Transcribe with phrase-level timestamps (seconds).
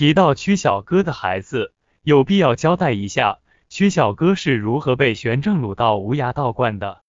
[0.00, 7.02] 提到曲小哥的孩子，有必要交代一下曲小哥是如何被玄正掳到无涯道观的。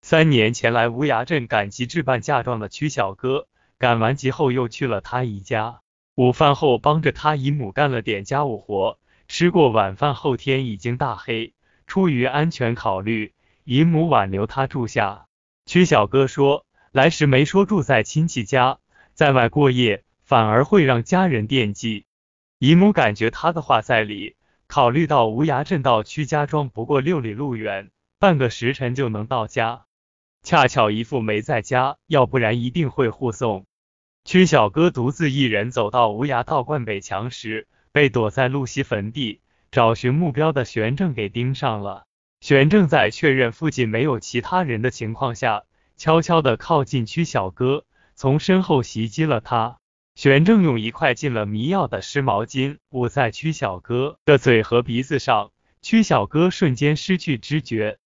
[0.00, 3.46] 三年前来无涯镇赶集置办嫁妆的曲小哥，
[3.78, 5.82] 赶完集后又去了他姨家，
[6.16, 8.98] 午饭后帮着他姨母干了点家务活。
[9.28, 11.54] 吃过晚饭后，天已经大黑。
[11.86, 15.26] 出于安全考虑，姨母挽留他住下。
[15.64, 18.80] 曲小哥说，来时没说住在亲戚家，
[19.14, 22.04] 在外过夜反而会让家人惦记。
[22.62, 24.36] 姨母感觉他的话在理，
[24.68, 29.86] 考虑到无涯镇到曲家庄不过六里路远，半个时辰就能到家。
[30.44, 33.66] 恰巧姨父没在家，要不然一定会护送。
[34.24, 37.66] 曲小哥独自一人走到无涯道观北墙时。
[37.90, 39.40] 被躲在露西坟地
[39.72, 42.04] 找寻目标的玄正给盯上了。
[42.40, 45.64] 玄正在确认附近没有其他人的情况下，
[45.96, 49.78] 悄悄的靠近曲小哥，从身后袭击了他。
[50.14, 57.98] 玄正用一块进了迷药的湿毛巾捂在曲小哥的嘴和鼻子上，曲小哥瞬间失去知觉。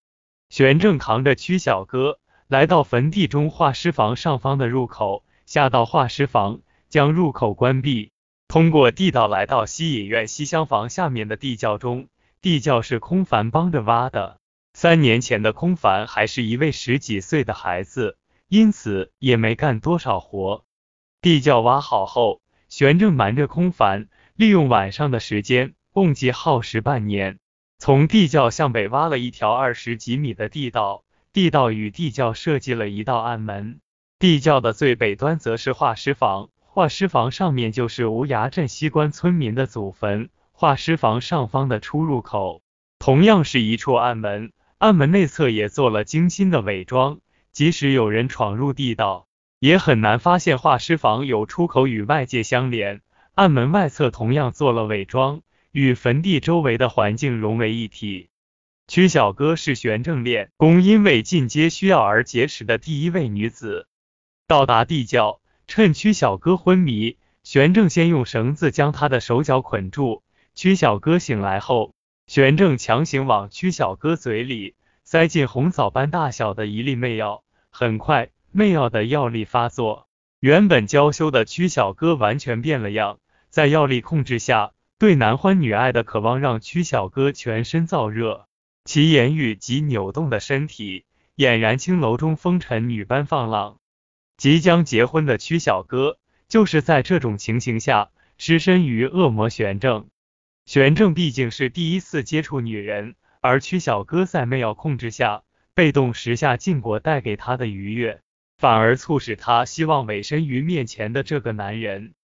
[0.48, 8.12] 玄正扛着曲小哥来到坟地中化尸房上方的入口，下到化尸房，将入口关闭。
[8.46, 12.06] 通过地道来到西隐院西厢房下面的地窖中，
[12.40, 14.38] 地窖是空凡帮着挖的。
[14.72, 18.16] 三年前的空凡还是一位十几岁的孩子，
[18.48, 20.65] 因此也没干多少活。
[21.20, 27.38] 地窖挖好后，玄正瞒着空凡，利用晚上的时间，共计耗时半年，
[27.78, 31.04] 从地窖向北挖了一条二十几米的地道。
[31.32, 33.80] 地道与地窖设计了一道暗门，
[34.18, 36.48] 地窖的最北端则是化尸房。
[36.64, 42.62] 化尸房上面就是无崖镇西关村民的祖坟，化尸房上方的出入口
[42.98, 47.20] 同样是一处暗门，暗门内侧也做了精心的伪装，
[47.52, 49.25] 即使有人闯入地道，
[49.58, 53.00] 也很难发现化尸房有出口与外界相连。
[53.34, 58.30] 暗门外侧同样做了伪装，与坟地周围的环境融为一体。
[58.88, 63.86] 曲小哥是玄正练功因为进阶需要而结识的第一位女子，
[64.46, 65.40] 到达地窖。
[65.66, 70.22] 趁曲小哥昏迷，玄正先用绳子将他的手脚捆住。
[70.54, 71.92] 曲小哥醒来后，
[72.28, 77.42] 玄正强行往曲小哥嘴里塞进红枣般大小的一粒媚药。
[77.70, 80.08] 很快，媚药的药力发作，
[80.40, 83.18] 原本娇羞的曲小哥完全变了样。
[83.50, 88.48] 在药力控制下，对男欢女爱的渴望让曲小哥全身燥热，
[88.86, 91.04] 其言语及扭动的身体
[91.36, 93.76] 俨然青楼中风尘女般放浪。
[94.38, 96.16] 即将结婚的曲小哥，
[96.48, 100.08] 就是在这种情形下失身于恶魔玄正。
[100.64, 105.42] 玄正毕竟是第一次接触女人，而曲小哥在媚药控制下，
[105.74, 108.22] 被动时下禁果带给他的愉悦，
[108.56, 112.14] 反而促使他希望委身于面前的这个男人。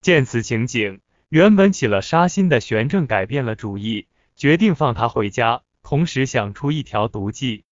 [0.00, 7.64] 见此情景，原本起了杀心的玄正改变了主意，决定放他回家，同时想出一条毒计。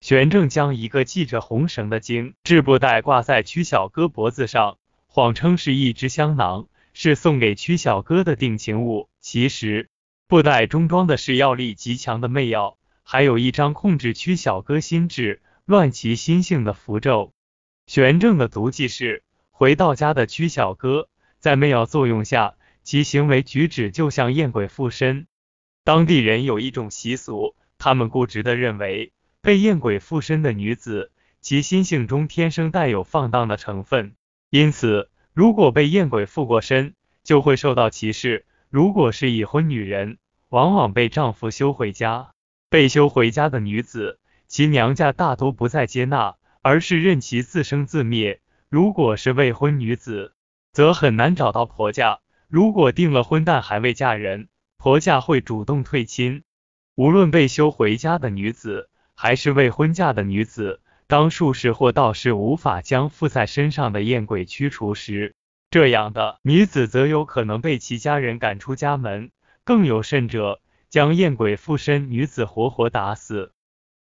[0.00, 9.08] 玄正将一个系着红绳的精致布袋挂在曲小哥脖子上，谎称是一只香囊，是送给曲小哥的定情物。
[9.20, 9.88] 其实
[10.26, 17.32] 布袋中装的是药力极强的媚药，还有一张控制曲小哥心智、乱其心性的符咒。
[17.88, 25.26] 玄正的足迹是，回到家的曲小哥在媚药作用下，其行为举止就像艳鬼附身。
[25.84, 29.14] 当地人有一种习俗，他们固执的认为。
[29.40, 34.14] 被艳鬼附身的女子，其心性中天生带有放荡的成分，
[34.50, 36.94] 因此如果被艳鬼附过身，
[37.24, 38.44] 就会受到歧视。
[38.68, 40.18] 如果是已婚女人，
[40.50, 42.32] 往往被丈夫休回家。
[42.68, 48.40] 被休回家的女子，其娘家大多不再接纳，而是任其自生自灭。
[48.68, 50.34] 如果是未婚女子，
[50.72, 52.20] 则很难找到婆家。
[52.48, 56.44] 如果订了婚但还未嫁人，婆家会主动退亲。
[56.94, 58.88] 无论被休回家的女子。
[59.20, 65.34] 还是未婚嫁的女子，当术士或道士无法将附在身上的艳鬼驱除时，
[65.72, 69.32] 这样的女子则有可能被其家人赶出家门。
[69.64, 73.52] 更有甚者，将艳鬼附身女子活活打死。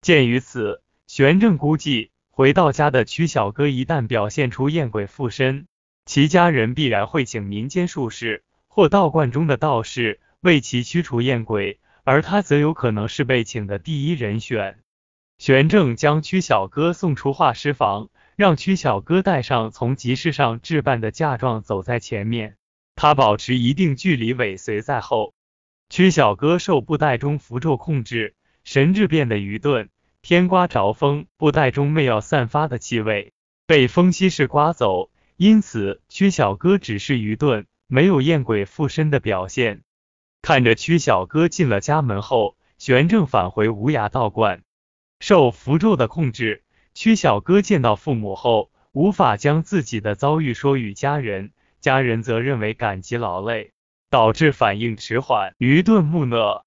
[0.00, 5.67] 鉴于此，玄正估计，回到家的曲小哥一旦表现出艳鬼附身，
[6.05, 14.81] 其家人必然会请民间术士或道观中的道士为其驱除艳鬼，而他则有可能是被请的第一人选。
[15.38, 22.56] 玄正将曲小哥送出画师房，让曲小哥带上从集市上置办的嫁妆走在前面，
[22.97, 25.33] 他保持一定距离尾随在后。
[25.88, 29.88] 曲小哥受布袋中符咒控制，神智变得愚钝。
[30.28, 33.32] 天刮着风，布袋中媚药散发的气味
[33.64, 39.82] 被风息式刮走，因此曲小哥只是愚钝，没有厌鬼附身的表现。
[40.43, 44.64] 看着曲小哥进了家门后，玄正返回无涯道观，
[45.20, 53.70] 受符咒的控制，曲小哥见到父母后，无法将自己的遭遇说与家人，家人则认为感激劳累，
[54.11, 56.64] 导致反应迟缓，愚钝木讷。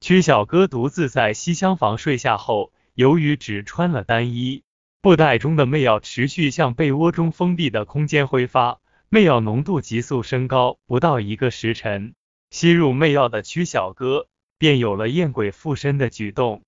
[0.00, 4.64] 曲小哥独自在西厢房睡下后，由于只穿了单衣，
[5.00, 12.14] 布袋中的魅药持续向被窝中封闭的空间挥发，魅药浓度急速升高，不到一个时辰。
[12.50, 14.28] 吸入媚药的曲小哥
[14.58, 16.64] 便有了厌鬼附身的举动，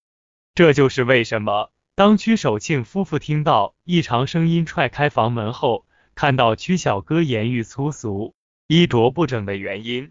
[0.55, 5.85] 这就是为什么当曲守庆夫妇听到异常声音踹开房门后，
[6.15, 8.35] 看到曲小哥言语粗俗、
[8.67, 10.11] 衣着不整的原因。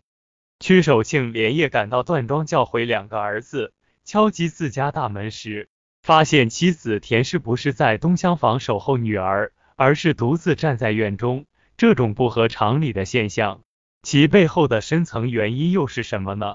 [0.59, 3.73] 曲守庆连夜赶到段庄叫回两个儿子，
[4.05, 5.69] 敲击自家大门时，
[6.03, 11.45] 发现妻子田氏不是在东厢房守候女儿，而是独自站在院中，
[11.77, 13.61] 这种不合常理的现象。
[14.01, 16.51] 其背后的深层原因又是什么呢？